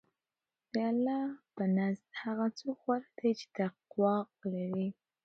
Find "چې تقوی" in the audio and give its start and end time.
3.39-4.15